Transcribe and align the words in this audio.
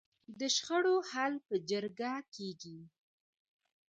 د 0.39 0.41
شخړو 0.55 0.95
حل 1.09 1.33
په 1.47 1.55
جرګه 1.69 2.13
کیږي؟ 2.35 2.79